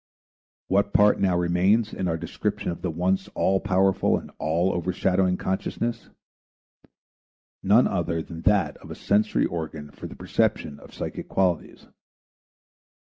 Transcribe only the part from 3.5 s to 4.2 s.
powerful